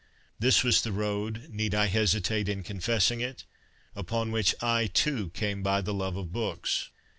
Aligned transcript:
This 0.39 0.63
was 0.63 0.81
the 0.81 0.91
road 0.91 1.47
(need 1.51 1.75
I 1.75 1.85
hesitate 1.85 2.49
in 2.49 2.63
confessing 2.63 3.21
it?) 3.21 3.43
upon 3.95 4.31
which 4.31 4.55
I, 4.59 4.87
too, 4.87 5.29
came 5.35 5.61
by 5.61 5.81
the 5.81 5.93
love 5.93 6.15
of 6.15 6.33
books. 6.33 6.89